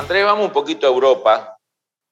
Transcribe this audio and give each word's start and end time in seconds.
Andrés, 0.00 0.24
vamos 0.24 0.46
un 0.46 0.52
poquito 0.52 0.86
a 0.86 0.90
Europa. 0.90 1.58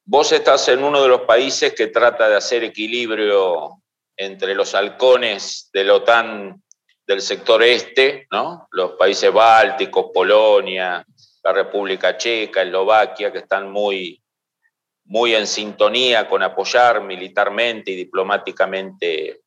Vos 0.05 0.30
estás 0.32 0.69
en 0.69 0.84
uno 0.84 1.01
de 1.01 1.09
los 1.09 1.23
países 1.23 1.73
que 1.73 1.87
trata 1.87 2.28
de 2.28 2.37
hacer 2.37 2.62
equilibrio 2.62 3.83
entre 4.14 4.55
los 4.55 4.74
halcones 4.74 5.70
de 5.73 5.84
la 5.84 5.95
OTAN 5.95 6.62
del 7.06 7.23
sector 7.23 7.62
este, 7.62 8.28
¿no? 8.30 8.69
los 8.73 8.92
países 8.92 9.33
bálticos, 9.33 10.11
Polonia, 10.12 11.02
la 11.42 11.52
República 11.55 12.19
Checa, 12.19 12.61
Eslovaquia, 12.61 13.33
que 13.33 13.38
están 13.38 13.70
muy, 13.73 14.23
muy 15.06 15.34
en 15.34 15.47
sintonía 15.47 16.28
con 16.28 16.42
apoyar 16.42 17.00
militarmente 17.00 17.92
y 17.92 17.97
diplomáticamente 17.97 19.41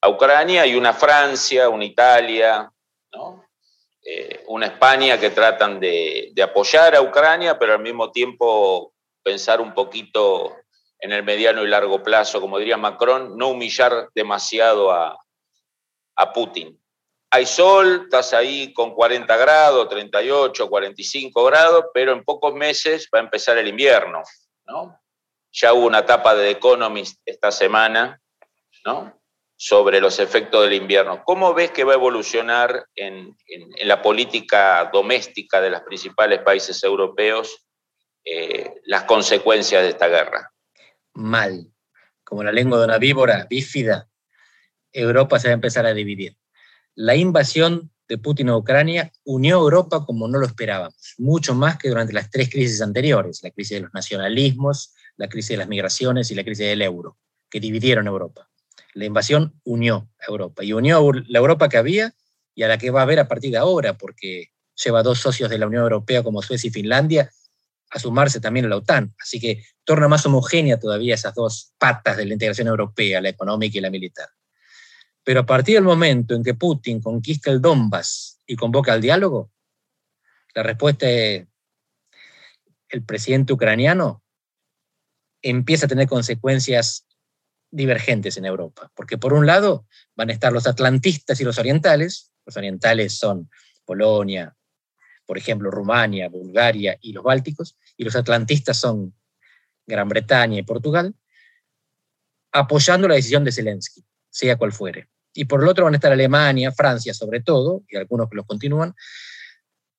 a 0.00 0.08
Ucrania, 0.08 0.64
y 0.64 0.76
una 0.76 0.94
Francia, 0.94 1.68
una 1.68 1.84
Italia, 1.84 2.72
¿no? 3.12 3.41
Eh, 4.04 4.42
una 4.48 4.66
España 4.66 5.18
que 5.18 5.30
tratan 5.30 5.78
de, 5.78 6.32
apoyar 6.42 6.96
a 6.96 7.02
Ucrania, 7.02 7.58
pero 7.58 7.74
al 7.74 7.82
mismo 7.82 8.10
tiempo 8.10 8.92
pensar 9.22 9.60
un 9.60 9.74
poquito 9.74 10.56
en 10.98 11.12
el 11.12 11.22
mediano 11.22 11.62
y 11.62 11.68
largo 11.68 12.02
plazo, 12.02 12.40
como 12.40 12.58
diría 12.58 12.76
Macron, 12.76 13.36
no 13.36 13.48
humillar 13.48 14.08
demasiado 14.14 14.90
a, 14.90 15.16
a 16.16 16.32
Putin. 16.32 16.78
Hay 17.30 17.46
sol, 17.46 18.02
estás 18.04 18.34
ahí 18.34 18.72
con 18.74 18.92
40 18.92 19.36
grados, 19.36 19.88
38, 19.88 20.68
45 20.68 21.44
grados, 21.44 21.84
pero 21.94 22.12
en 22.12 22.24
pocos 22.24 22.52
meses 22.54 23.08
va 23.14 23.20
a 23.20 23.22
empezar 23.22 23.56
el 23.56 23.68
invierno, 23.68 24.22
¿no? 24.66 25.00
Ya 25.52 25.72
hubo 25.72 25.86
una 25.86 26.00
etapa 26.00 26.34
de 26.34 26.44
The 26.44 26.50
Economist 26.50 27.20
esta 27.24 27.52
semana, 27.52 28.20
¿no? 28.84 29.21
Sobre 29.64 30.00
los 30.00 30.18
efectos 30.18 30.64
del 30.64 30.72
invierno. 30.72 31.22
¿Cómo 31.24 31.54
ves 31.54 31.70
que 31.70 31.84
va 31.84 31.92
a 31.92 31.94
evolucionar 31.94 32.84
en, 32.96 33.36
la 33.84 34.02
política 34.02 34.90
doméstica 34.92 35.60
de 35.60 35.70
los 35.70 35.82
principales 35.82 36.40
países 36.40 36.82
europeos 36.82 37.64
eh, 38.24 38.74
las 38.86 39.04
consecuencias 39.04 39.84
de 39.84 39.90
esta 39.90 40.08
guerra? 40.08 40.50
Mal. 41.14 41.68
Como 42.24 42.42
la 42.42 42.50
lengua 42.50 42.80
de 42.80 42.86
una 42.86 42.98
víbora 42.98 43.46
bífida, 43.48 44.08
Europa 44.92 45.38
se 45.38 45.46
va 45.46 45.52
a 45.52 45.54
empezar 45.54 45.86
a 45.86 45.94
dividir. 45.94 46.36
La 46.96 47.14
invasión 47.14 47.92
de 48.08 48.18
Putin 48.18 48.48
a 48.48 48.56
Ucrania 48.56 49.12
unió 49.22 49.58
a 49.58 49.60
Europa 49.60 50.04
como 50.04 50.26
no 50.26 50.38
lo 50.38 50.46
esperábamos, 50.46 51.14
mucho 51.18 51.54
más 51.54 51.78
que 51.78 51.88
durante 51.88 52.12
las 52.12 52.32
tres 52.32 52.50
crisis 52.50 52.82
anteriores, 52.82 53.44
la 53.44 53.52
crisis 53.52 53.76
de 53.76 53.82
los 53.82 53.94
nacionalismos, 53.94 54.92
la 55.16 55.28
crisis 55.28 55.50
de 55.50 55.58
las 55.58 55.68
migraciones 55.68 56.32
y 56.32 56.34
la 56.34 56.42
crisis 56.42 56.66
del 56.66 56.82
euro, 56.82 57.16
que 57.48 57.60
dividieron 57.60 58.08
Europa. 58.08 58.48
La 58.92 59.04
invasión 59.04 59.58
unió 59.64 60.08
a 60.20 60.30
Europa 60.30 60.64
y 60.64 60.72
unió 60.72 61.12
la 61.12 61.38
Europa 61.38 61.68
que 61.68 61.78
había 61.78 62.14
y 62.54 62.62
a 62.62 62.68
la 62.68 62.78
que 62.78 62.90
va 62.90 63.00
a 63.00 63.02
haber 63.04 63.18
a 63.18 63.28
partir 63.28 63.50
de 63.50 63.58
ahora, 63.58 63.96
porque 63.96 64.52
lleva 64.74 65.02
dos 65.02 65.20
socios 65.20 65.48
de 65.50 65.58
la 65.58 65.66
Unión 65.66 65.82
Europea 65.82 66.22
como 66.22 66.42
Suecia 66.42 66.68
y 66.68 66.70
Finlandia 66.70 67.30
a 67.90 67.98
sumarse 67.98 68.40
también 68.40 68.66
a 68.66 68.68
la 68.68 68.76
OTAN. 68.76 69.14
Así 69.20 69.38
que 69.38 69.64
torna 69.84 70.08
más 70.08 70.24
homogénea 70.26 70.78
todavía 70.78 71.14
esas 71.14 71.34
dos 71.34 71.72
patas 71.78 72.16
de 72.16 72.26
la 72.26 72.32
integración 72.32 72.68
europea, 72.68 73.20
la 73.20 73.28
económica 73.28 73.78
y 73.78 73.80
la 73.80 73.90
militar. 73.90 74.28
Pero 75.24 75.40
a 75.40 75.46
partir 75.46 75.74
del 75.76 75.84
momento 75.84 76.34
en 76.34 76.42
que 76.42 76.54
Putin 76.54 77.00
conquista 77.00 77.50
el 77.50 77.60
Donbass 77.60 78.40
y 78.46 78.56
convoca 78.56 78.92
al 78.92 79.00
diálogo, 79.00 79.50
la 80.54 80.62
respuesta 80.62 81.08
es 81.08 81.46
el 82.88 83.04
presidente 83.04 83.52
ucraniano 83.52 84.22
empieza 85.42 85.86
a 85.86 85.88
tener 85.88 86.06
consecuencias 86.06 87.06
divergentes 87.72 88.36
en 88.36 88.44
Europa, 88.44 88.92
porque 88.94 89.18
por 89.18 89.32
un 89.32 89.46
lado 89.46 89.86
van 90.14 90.30
a 90.30 90.32
estar 90.32 90.52
los 90.52 90.66
atlantistas 90.66 91.40
y 91.40 91.44
los 91.44 91.58
orientales, 91.58 92.32
los 92.46 92.56
orientales 92.56 93.18
son 93.18 93.50
Polonia, 93.84 94.54
por 95.26 95.38
ejemplo, 95.38 95.70
Rumania, 95.70 96.28
Bulgaria 96.28 96.96
y 97.00 97.12
los 97.12 97.24
bálticos, 97.24 97.76
y 97.96 98.04
los 98.04 98.14
atlantistas 98.14 98.78
son 98.78 99.14
Gran 99.86 100.08
Bretaña 100.08 100.58
y 100.58 100.62
Portugal, 100.62 101.14
apoyando 102.52 103.08
la 103.08 103.14
decisión 103.14 103.42
de 103.42 103.52
Zelensky, 103.52 104.04
sea 104.28 104.56
cual 104.56 104.72
fuere. 104.72 105.08
Y 105.32 105.46
por 105.46 105.62
el 105.62 105.68
otro 105.68 105.84
van 105.84 105.94
a 105.94 105.96
estar 105.96 106.12
Alemania, 106.12 106.72
Francia 106.72 107.14
sobre 107.14 107.40
todo, 107.40 107.82
y 107.88 107.96
algunos 107.96 108.28
que 108.28 108.36
los 108.36 108.46
continúan, 108.46 108.94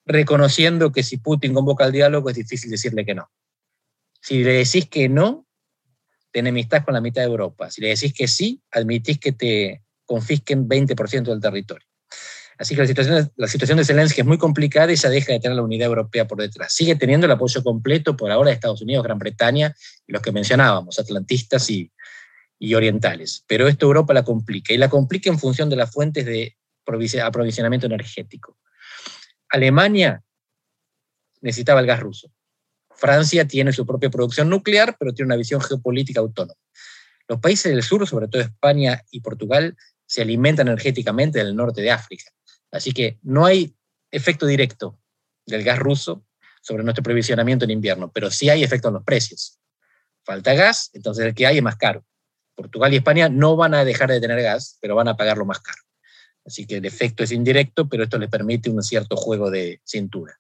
reconociendo 0.06 0.92
que 0.92 1.02
si 1.02 1.18
Putin 1.18 1.54
convoca 1.54 1.86
al 1.86 1.92
diálogo 1.92 2.30
es 2.30 2.36
difícil 2.36 2.70
decirle 2.70 3.04
que 3.04 3.16
no. 3.16 3.32
Si 4.22 4.44
le 4.44 4.54
decís 4.54 4.88
que 4.88 5.10
no, 5.10 5.48
te 6.34 6.40
enemistás 6.40 6.84
con 6.84 6.96
la 6.96 7.00
mitad 7.00 7.22
de 7.22 7.28
Europa. 7.28 7.70
Si 7.70 7.80
le 7.80 7.90
decís 7.90 8.12
que 8.12 8.28
sí, 8.28 8.60
admitís 8.72 9.20
que 9.20 9.32
te 9.32 9.84
confisquen 10.04 10.68
20% 10.68 11.24
del 11.26 11.40
territorio. 11.40 11.88
Así 12.58 12.76
que 12.76 12.82
la 12.82 13.48
situación, 13.48 13.78
de 13.78 13.86
Zelensky 13.86 14.22
es 14.22 14.28
muy 14.28 14.38
complicada 14.38 14.92
y 14.92 14.98
se 14.98 15.10
deja 15.10 15.32
de 15.32 15.40
tener 15.40 15.56
la 15.56 15.64
unidad 15.64 15.88
europea 15.88 16.28
por 16.28 16.40
detrás. 16.40 16.74
Sigue 16.74 16.96
teniendo 16.96 17.26
el 17.26 17.32
apoyo 17.32 17.64
completo 17.64 18.18
por 18.18 18.32
ahora 18.32 18.50
de 18.50 18.56
Estados 18.56 18.82
Unidos, 18.82 19.04
Gran 19.04 19.20
Bretaña 19.20 19.76
y 20.08 20.12
los 20.12 20.22
que 20.22 20.32
mencionábamos, 20.32 20.98
atlantistas 20.98 21.70
y, 21.70 21.92
y 22.58 22.74
orientales. 22.74 23.44
Pero 23.48 23.68
esto 23.68 23.86
Europa 23.86 24.14
la 24.14 24.24
complica 24.24 24.74
y 24.74 24.78
la 24.78 24.90
complica 24.90 25.30
en 25.30 25.38
función 25.38 25.70
de 25.70 25.76
las 25.76 25.92
fuentes 25.92 26.26
de 26.26 26.58
aprovisionamiento 27.24 27.86
energético. 27.86 28.58
Alemania 29.50 30.24
necesitaba 31.42 31.80
el 31.80 31.86
gas 31.86 32.00
ruso. 32.00 32.33
Francia 32.96 33.48
tiene 33.48 33.74
su 33.74 33.86
propia 33.86 34.10
producción 34.10 34.50
nuclear, 34.50 34.96
pero 35.00 35.14
tiene 35.14 35.28
una 35.28 35.36
visión 35.36 35.62
geopolítica 35.62 36.20
autónoma. 36.20 36.60
Los 37.28 37.40
países 37.40 37.72
del 37.72 37.84
sur, 37.84 38.08
sobre 38.08 38.28
todo 38.28 38.42
España 38.42 39.04
y 39.12 39.22
Portugal, 39.22 39.76
se 40.06 40.22
alimentan 40.22 40.68
energéticamente 40.68 41.40
del 41.40 41.56
norte 41.56 41.82
de 41.82 41.92
África. 41.92 42.26
Así 42.72 42.92
que 42.92 43.20
no 43.22 43.46
hay 43.46 43.76
efecto 44.12 44.46
directo 44.46 45.00
del 45.46 45.64
gas 45.64 45.80
ruso 45.80 46.26
sobre 46.62 46.84
nuestro 46.84 47.04
provisionamiento 47.04 47.66
en 47.66 47.72
invierno, 47.72 48.12
pero 48.12 48.32
sí 48.32 48.50
hay 48.50 48.64
efecto 48.64 48.90
en 48.90 48.96
los 48.96 49.04
precios. 49.04 49.60
Falta 50.24 50.54
gas, 50.54 50.90
entonces 50.94 51.26
el 51.26 51.34
que 51.34 51.48
hay 51.48 51.58
es 51.58 51.64
más 51.64 51.76
caro. 51.76 52.06
Portugal 52.56 52.94
y 52.94 52.98
España 52.98 53.30
no 53.30 53.56
van 53.56 53.74
a 53.74 53.84
dejar 53.84 54.10
de 54.10 54.22
tener 54.22 54.42
gas, 54.42 54.78
pero 54.82 54.96
van 54.96 55.08
a 55.08 55.18
pagarlo 55.18 55.46
más 55.46 55.60
caro. 55.60 55.82
Así 56.46 56.66
que 56.66 56.78
el 56.78 56.86
efecto 56.86 57.24
es 57.24 57.32
indirecto, 57.32 57.88
pero 57.88 58.04
esto 58.04 58.18
les 58.18 58.30
permite 58.30 58.70
un 58.70 58.84
cierto 58.84 59.16
juego 59.16 59.50
de 59.50 59.82
cintura. 59.84 60.40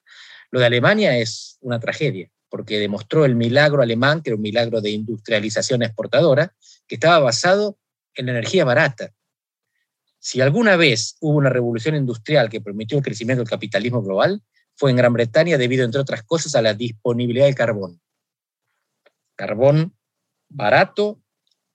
Lo 0.52 0.60
de 0.60 0.68
Alemania 0.68 1.18
es 1.18 1.58
una 1.62 1.80
tragedia 1.80 2.30
porque 2.54 2.78
demostró 2.78 3.26
el 3.26 3.34
milagro 3.34 3.82
alemán, 3.82 4.22
que 4.22 4.30
era 4.30 4.36
un 4.36 4.44
milagro 4.44 4.80
de 4.80 4.92
industrialización 4.92 5.82
exportadora, 5.82 6.54
que 6.86 6.94
estaba 6.94 7.18
basado 7.18 7.80
en 8.14 8.28
la 8.28 8.34
energía 8.34 8.64
barata. 8.64 9.12
Si 10.20 10.40
alguna 10.40 10.76
vez 10.76 11.18
hubo 11.20 11.36
una 11.36 11.50
revolución 11.50 11.96
industrial 11.96 12.52
que 12.52 12.62
permitió 12.62 12.96
el 12.96 13.04
crecimiento 13.04 13.42
del 13.42 13.50
capitalismo 13.50 14.04
global, 14.04 14.44
fue 14.76 14.92
en 14.92 14.98
Gran 14.98 15.14
Bretaña 15.14 15.58
debido, 15.58 15.84
entre 15.84 16.00
otras 16.00 16.22
cosas, 16.22 16.54
a 16.54 16.62
la 16.62 16.76
disponibilidad 16.76 17.48
de 17.48 17.56
carbón. 17.56 18.00
Carbón 19.36 19.98
barato, 20.48 21.24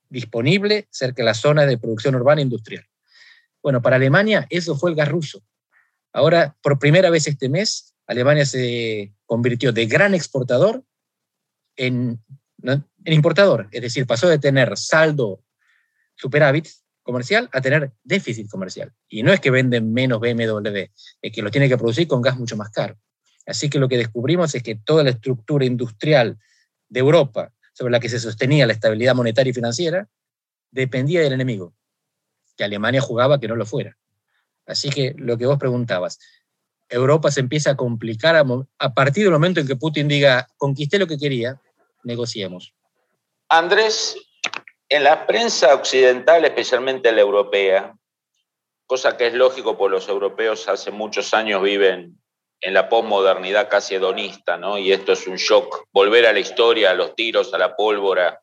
disponible 0.08 0.86
cerca 0.92 1.22
de 1.22 1.26
las 1.26 1.38
zonas 1.38 1.66
de 1.66 1.78
producción 1.78 2.14
urbana 2.14 2.40
e 2.40 2.44
industrial. 2.44 2.86
Bueno, 3.60 3.82
para 3.82 3.96
Alemania 3.96 4.46
eso 4.48 4.78
fue 4.78 4.90
el 4.90 4.96
gas 4.96 5.08
ruso. 5.08 5.42
Ahora, 6.12 6.56
por 6.62 6.78
primera 6.78 7.10
vez 7.10 7.26
este 7.26 7.48
mes, 7.48 7.96
Alemania 8.08 8.46
se 8.46 9.12
convirtió 9.26 9.70
de 9.70 9.86
gran 9.86 10.14
exportador 10.14 10.82
en, 11.76 12.20
importador, 13.04 13.68
es 13.70 13.82
decir, 13.82 14.06
pasó 14.06 14.28
de 14.28 14.38
tener 14.38 14.76
saldo 14.76 15.44
superávit 16.16 16.68
comercial 17.02 17.48
a 17.52 17.60
tener 17.60 17.92
déficit 18.02 18.50
comercial. 18.50 18.92
Y 19.08 19.22
no 19.22 19.32
es 19.32 19.40
que 19.40 19.50
venden 19.50 19.92
menos 19.92 20.20
BMW, 20.20 20.90
es 21.22 21.32
que 21.32 21.42
lo 21.42 21.50
tiene 21.50 21.68
que 21.68 21.76
producir 21.76 22.08
con 22.08 22.22
gas 22.22 22.38
mucho 22.38 22.56
más 22.56 22.70
caro. 22.70 22.98
Así 23.46 23.70
que 23.70 23.78
lo 23.78 23.88
que 23.88 23.98
descubrimos 23.98 24.54
es 24.54 24.62
que 24.62 24.74
toda 24.74 25.04
la 25.04 25.10
estructura 25.10 25.64
industrial 25.64 26.38
de 26.88 27.00
Europa, 27.00 27.52
sobre 27.74 27.92
la 27.92 28.00
que 28.00 28.08
se 28.08 28.18
sostenía 28.18 28.66
la 28.66 28.72
estabilidad 28.72 29.14
monetaria 29.14 29.50
y 29.50 29.54
financiera, 29.54 30.08
dependía 30.70 31.20
del 31.20 31.34
enemigo, 31.34 31.74
que 32.56 32.64
Alemania 32.64 33.00
jugaba 33.00 33.38
que 33.38 33.48
no 33.48 33.54
lo 33.54 33.66
fuera. 33.66 33.96
Así 34.66 34.90
que 34.90 35.14
lo 35.16 35.38
que 35.38 35.46
vos 35.46 35.58
preguntabas, 35.58 36.18
Europa 36.88 37.30
se 37.30 37.40
empieza 37.40 37.70
a 37.70 37.76
complicar 37.76 38.36
a, 38.36 38.94
partir 38.94 39.24
del 39.24 39.32
momento 39.32 39.60
en 39.60 39.66
que 39.66 39.76
Putin 39.76 40.08
diga, 40.08 40.48
conquisté 40.56 40.98
lo 40.98 41.06
que 41.06 41.18
quería, 41.18 41.60
negociemos. 42.02 42.72
Andrés, 43.48 44.16
en 44.88 45.04
la 45.04 45.26
prensa 45.26 45.74
occidental, 45.74 46.44
especialmente 46.44 47.12
la 47.12 47.20
europea, 47.20 47.94
cosa 48.86 49.16
que 49.16 49.26
es 49.26 49.34
lógico 49.34 49.76
porque 49.76 49.96
los 49.96 50.08
europeos 50.08 50.68
hace 50.68 50.90
muchos 50.90 51.34
años 51.34 51.62
viven 51.62 52.18
en 52.60 52.74
la 52.74 52.88
posmodernidad 52.88 53.68
casi 53.68 53.94
hedonista, 53.94 54.56
¿no? 54.56 54.78
Y 54.78 54.92
esto 54.92 55.12
es 55.12 55.26
un 55.26 55.36
shock, 55.36 55.84
volver 55.92 56.26
a 56.26 56.32
la 56.32 56.40
historia, 56.40 56.90
a 56.90 56.94
los 56.94 57.14
tiros, 57.14 57.54
a 57.54 57.58
la 57.58 57.76
pólvora, 57.76 58.40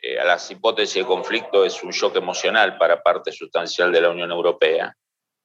eh, 0.00 0.18
a 0.18 0.24
las 0.24 0.50
hipótesis 0.50 1.02
de 1.02 1.06
conflicto 1.06 1.64
es 1.64 1.82
un 1.82 1.90
shock 1.90 2.16
emocional 2.16 2.78
para 2.78 3.02
parte 3.02 3.32
sustancial 3.32 3.90
de 3.90 4.00
la 4.00 4.10
Unión 4.10 4.30
Europea. 4.30 4.96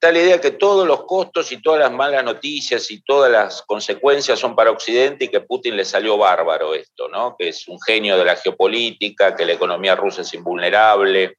Está 0.04 0.12
la 0.12 0.20
idea 0.20 0.38
que 0.38 0.50
todos 0.50 0.86
los 0.86 1.06
costos 1.06 1.50
y 1.50 1.62
todas 1.62 1.80
las 1.80 1.90
malas 1.90 2.22
noticias 2.22 2.90
y 2.90 3.00
todas 3.00 3.32
las 3.32 3.62
consecuencias 3.62 4.38
son 4.38 4.54
para 4.54 4.70
Occidente 4.70 5.24
y 5.24 5.28
que 5.28 5.40
Putin 5.40 5.78
le 5.78 5.86
salió 5.86 6.18
bárbaro 6.18 6.74
esto, 6.74 7.08
¿no? 7.08 7.34
Que 7.38 7.48
es 7.48 7.66
un 7.68 7.80
genio 7.80 8.18
de 8.18 8.26
la 8.26 8.36
geopolítica, 8.36 9.34
que 9.34 9.46
la 9.46 9.54
economía 9.54 9.96
rusa 9.96 10.20
es 10.20 10.34
invulnerable. 10.34 11.38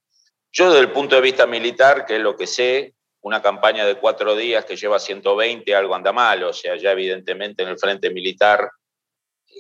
Yo 0.52 0.72
desde 0.72 0.80
el 0.80 0.92
punto 0.92 1.14
de 1.16 1.22
vista 1.22 1.46
militar, 1.46 2.08
que 2.08 2.16
es 2.16 2.22
lo 2.24 2.36
que 2.36 2.48
sé, 2.48 2.96
una 3.22 3.40
campaña 3.40 3.86
de 3.86 4.00
cuatro 4.00 4.36
días 4.36 4.66
que 4.66 4.76
lleva 4.76 4.98
120, 4.98 5.76
algo 5.76 5.94
anda 5.94 6.12
mal, 6.12 6.42
o 6.42 6.52
sea, 6.52 6.76
ya 6.76 6.90
evidentemente 6.90 7.62
en 7.62 7.70
el 7.70 7.78
frente 7.78 8.10
militar, 8.10 8.68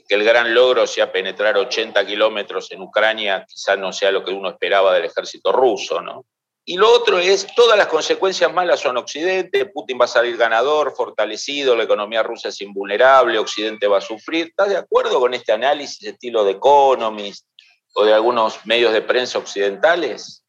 que 0.07 0.15
el 0.15 0.23
gran 0.23 0.51
logro 0.51 0.87
sea 0.87 1.11
penetrar 1.11 1.55
80 1.57 2.03
kilómetros 2.07 2.71
en 2.71 2.81
Ucrania, 2.81 3.45
quizás 3.47 3.77
no 3.77 3.93
sea 3.93 4.11
lo 4.11 4.25
que 4.25 4.31
uno 4.31 4.49
esperaba 4.49 4.95
del 4.95 5.05
ejército 5.05 5.51
ruso, 5.51 6.01
¿no? 6.01 6.25
Y 6.67 6.77
lo 6.77 6.91
otro 6.91 7.19
es, 7.19 7.45
todas 7.55 7.77
las 7.77 7.85
consecuencias 7.85 8.51
malas 8.51 8.79
son 8.79 8.97
Occidente, 8.97 9.67
Putin 9.67 9.99
va 10.01 10.05
a 10.05 10.07
salir 10.07 10.35
ganador, 10.35 10.95
fortalecido, 10.95 11.75
la 11.75 11.83
economía 11.83 12.23
rusa 12.23 12.49
es 12.49 12.59
invulnerable, 12.59 13.37
Occidente 13.37 13.85
va 13.85 13.99
a 13.99 14.01
sufrir. 14.01 14.47
¿Estás 14.47 14.69
de 14.69 14.77
acuerdo 14.77 15.19
con 15.19 15.35
este 15.35 15.51
análisis 15.51 16.03
estilo 16.03 16.43
de 16.43 16.53
Economist 16.53 17.45
o 17.93 18.03
de 18.03 18.15
algunos 18.15 18.65
medios 18.65 18.93
de 18.93 19.03
prensa 19.03 19.37
occidentales? 19.37 20.43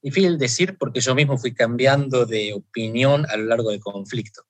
Difícil 0.00 0.38
decir 0.38 0.78
porque 0.78 1.00
yo 1.00 1.14
mismo 1.14 1.36
fui 1.36 1.52
cambiando 1.52 2.24
de 2.24 2.54
opinión 2.54 3.26
a 3.28 3.36
lo 3.36 3.44
largo 3.44 3.70
del 3.70 3.80
conflicto. 3.80 4.44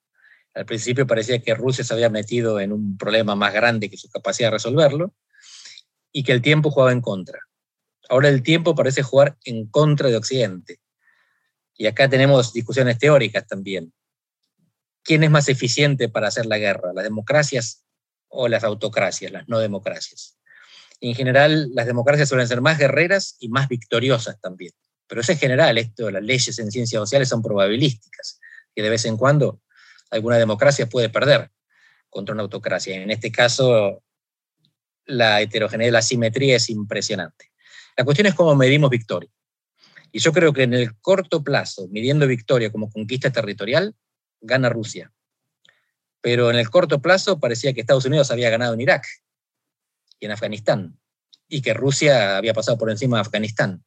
Al 0.55 0.65
principio 0.65 1.09
parecía 1.09 1.43
que 1.43 1.57
Rusia 1.57 1.83
se 1.83 1.93
había 1.93 2.09
metido 2.09 2.61
en 2.61 2.73
un 2.73 2.97
problema 2.97 3.35
más 3.35 3.53
grande 3.53 3.91
que 3.91 3.97
su 3.97 4.09
capacidad 4.09 4.47
de 4.47 4.53
resolverlo 4.53 5.13
y 6.13 6.23
que 6.23 6.31
el 6.31 6.41
tiempo 6.41 6.71
jugaba 6.71 6.93
en 6.93 7.01
contra. 7.01 7.41
Ahora 8.09 8.29
el 8.29 8.45
tiempo 8.45 8.77
parece 8.77 9.03
jugar 9.03 9.37
en 9.45 9.67
contra 9.67 10.09
de 10.09 10.17
Occidente. 10.17 10.79
Y 11.81 11.87
acá 11.87 12.11
tenemos 12.11 12.53
discusiones 12.53 12.99
teóricas 12.99 13.47
también. 13.47 13.91
¿Quién 15.03 15.25
es 15.25 15.31
más 15.31 15.49
eficiente 15.49 16.11
para 16.11 16.29
hacer 16.29 16.45
la 16.45 16.59
guerra? 16.59 16.93
¿Las 16.93 17.05
democracias 17.05 17.87
o 18.29 18.49
las 18.49 18.65
autocracias, 18.65 19.33
las 19.33 19.49
no 19.49 19.59
democracias? 19.59 20.37
En 21.01 21.15
general, 21.15 21.71
las 21.73 21.87
democracias 21.87 22.29
suelen 22.29 22.47
ser 22.47 22.61
más 22.61 22.77
guerreras 22.77 23.37
y 23.41 23.49
más 23.49 23.67
victoriosas 23.67 24.39
también. 24.43 24.73
Pero 25.07 25.23
eso 25.23 25.33
es 25.33 25.41
general, 25.41 25.79
esto, 25.79 26.11
las 26.11 26.23
leyes 26.23 26.59
en 26.59 26.71
ciencias 26.71 27.01
sociales 27.01 27.31
son 27.31 27.41
probabilísticas, 27.41 28.39
que 28.75 28.83
de 28.83 28.91
vez 28.91 29.07
en 29.07 29.17
cuando 29.17 29.63
alguna 30.11 30.37
democracia 30.37 30.87
puede 30.87 31.09
perder 31.09 31.51
contra 32.11 32.35
una 32.35 32.43
autocracia. 32.43 32.95
En 32.95 33.11
este 33.11 33.33
caso, 33.33 34.03
la 35.07 35.41
heterogeneidad, 35.41 35.95
la 35.95 36.03
simetría 36.03 36.57
es 36.57 36.69
impresionante. 36.69 37.53
La 37.97 38.05
cuestión 38.05 38.27
es 38.27 38.35
cómo 38.35 38.55
medimos 38.55 38.91
victoria. 38.91 39.31
Y 40.13 40.19
yo 40.21 40.33
creo 40.33 40.53
que 40.53 40.65
en 40.65 40.75
el 40.75 40.99
corto 41.01 41.43
plazo, 41.43 41.89
midiendo 41.89 42.27
victoria 42.27 42.71
como 42.73 42.91
conquista 42.91 43.31
territorial, 43.31 43.95
gana 44.41 44.69
Rusia. 44.69 45.13
Pero 46.21 46.51
en 46.51 46.57
el 46.57 46.69
corto 46.71 47.01
plazo 47.01 47.39
parecía 47.39 47.73
que 47.73 47.81
Estados 47.81 48.05
Unidos 48.05 48.31
había 48.31 48.51
ganado 48.51 48.75
en 48.75 48.81
Irak 48.81 49.07
y 50.19 50.27
en 50.27 50.33
Afganistán, 50.33 50.99
y 51.49 51.63
que 51.63 51.75
Rusia 51.75 52.37
había 52.37 52.55
pasado 52.55 52.77
por 52.77 52.91
encima 52.91 53.17
de 53.17 53.23
Afganistán. 53.23 53.85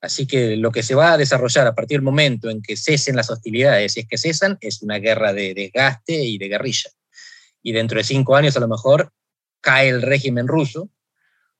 Así 0.00 0.26
que 0.26 0.56
lo 0.56 0.70
que 0.70 0.82
se 0.82 0.94
va 0.94 1.12
a 1.12 1.16
desarrollar 1.18 1.66
a 1.66 1.74
partir 1.74 1.98
del 1.98 2.04
momento 2.04 2.50
en 2.50 2.62
que 2.62 2.76
cesen 2.76 3.16
las 3.16 3.30
hostilidades, 3.30 3.92
si 3.92 4.00
es 4.00 4.06
que 4.06 4.18
cesan, 4.18 4.58
es 4.60 4.82
una 4.82 4.98
guerra 4.98 5.32
de 5.32 5.54
desgaste 5.54 6.14
y 6.14 6.38
de 6.38 6.48
guerrilla. 6.48 6.90
Y 7.62 7.72
dentro 7.72 7.98
de 7.98 8.04
cinco 8.04 8.36
años 8.36 8.56
a 8.56 8.60
lo 8.60 8.68
mejor 8.68 9.12
cae 9.60 9.88
el 9.88 10.02
régimen 10.02 10.46
ruso, 10.46 10.90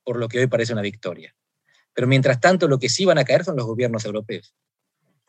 por 0.03 0.17
lo 0.17 0.29
que 0.29 0.39
hoy 0.39 0.47
parece 0.47 0.73
una 0.73 0.81
victoria. 0.81 1.35
Pero 1.97 2.07
mientras 2.07 2.39
tanto, 2.39 2.67
lo 2.67 2.77
que 2.77 2.89
sí 2.89 3.05
van 3.05 3.17
a 3.17 3.25
caer 3.25 3.43
son 3.43 3.55
los 3.55 3.65
gobiernos 3.65 4.05
europeos. 4.05 4.53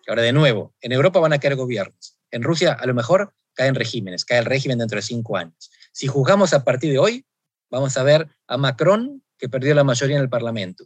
Ahora, 0.07 0.21
de 0.21 0.35
nuevo, 0.35 0.75
en 0.83 0.93
Europa 0.93 1.19
van 1.19 1.33
a 1.33 1.41
caer 1.41 1.57
gobiernos. 1.57 2.19
En 2.31 2.43
Rusia, 2.43 2.75
a 2.75 2.85
lo 2.85 2.93
mejor, 2.93 3.33
caen 3.55 3.75
regímenes, 3.75 4.27
cae 4.27 4.41
el 4.41 4.45
régimen 4.45 4.77
dentro 4.77 4.97
de 4.97 5.03
cinco 5.03 5.39
años. 5.39 5.71
Si 5.93 6.09
juzgamos 6.09 6.53
a 6.53 6.65
partir 6.65 6.93
de 6.93 6.99
hoy, 6.99 7.25
vamos 7.71 7.97
a 7.97 8.03
ver 8.03 8.29
a 8.47 8.59
Macron, 8.59 9.25
que 9.39 9.49
perdió 9.49 9.75
la 9.75 9.83
mayoría 9.83 10.17
en 10.17 10.23
el 10.23 10.29
Parlamento, 10.29 10.85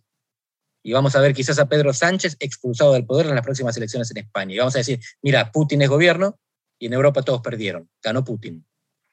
y 0.85 0.93
vamos 0.93 1.17
a 1.17 1.21
ver 1.21 1.35
quizás 1.35 1.59
a 1.59 1.69
Pedro 1.69 1.93
Sánchez 1.93 2.37
expulsado 2.39 2.93
del 2.93 3.05
poder 3.05 3.27
en 3.27 3.35
las 3.35 3.45
próximas 3.45 3.77
elecciones 3.77 4.09
en 4.13 4.19
España. 4.19 4.55
Y 4.55 4.59
vamos 4.59 4.77
a 4.77 4.79
decir, 4.79 5.01
mira, 5.21 5.51
Putin 5.51 5.83
es 5.83 5.89
gobierno 5.89 6.39
y 6.79 6.87
en 6.87 6.93
Europa 6.93 7.23
todos 7.23 7.41
perdieron, 7.41 7.91
ganó 8.01 8.23
Putin. 8.23 8.65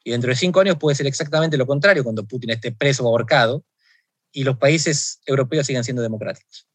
Y 0.03 0.11
dentro 0.11 0.29
de 0.29 0.35
cinco 0.35 0.59
años 0.59 0.77
puede 0.77 0.95
ser 0.95 1.07
exactamente 1.07 1.57
lo 1.57 1.65
contrario, 1.65 2.03
cuando 2.03 2.27
Putin 2.27 2.51
esté 2.51 2.71
preso 2.71 3.05
o 3.05 3.07
ahorcado 3.07 3.65
y 4.31 4.43
los 4.43 4.57
países 4.57 5.21
europeos 5.25 5.67
sigan 5.67 5.83
siendo 5.83 6.01
democráticos. 6.01 6.67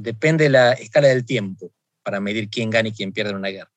Depende 0.00 0.44
de 0.44 0.50
la 0.50 0.72
escala 0.72 1.08
del 1.08 1.24
tiempo 1.24 1.72
para 2.02 2.20
medir 2.20 2.48
quién 2.50 2.70
gana 2.70 2.88
y 2.88 2.92
quién 2.92 3.12
pierde 3.12 3.30
en 3.30 3.36
una 3.36 3.48
guerra. 3.48 3.70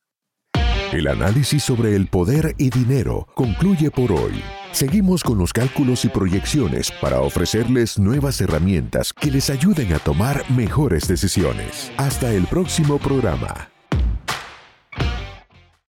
El 0.92 1.08
análisis 1.08 1.64
sobre 1.64 1.96
el 1.96 2.08
poder 2.08 2.56
y 2.58 2.72
dinero 2.72 3.28
concluye 3.36 3.92
por 3.92 4.12
hoy. 4.12 4.42
Seguimos 4.72 5.24
con 5.24 5.38
los 5.38 5.54
cálculos 5.54 6.04
y 6.04 6.10
proyecciones 6.10 6.92
para 7.00 7.22
ofrecerles 7.22 8.00
nuevas 8.00 8.42
herramientas 8.42 9.14
que 9.14 9.30
les 9.30 9.52
ayuden 9.52 9.94
a 9.94 10.00
tomar 10.00 10.50
mejores 10.50 11.08
decisiones. 11.08 11.92
Hasta 11.98 12.34
el 12.34 12.48
próximo 12.48 12.98
programa. 12.98 13.70